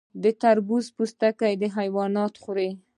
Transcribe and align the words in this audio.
د 0.23 0.25
تربوز 0.41 0.85
پوستکي 0.95 1.53
حیوانات 1.77 2.33
خوري. 2.41 2.69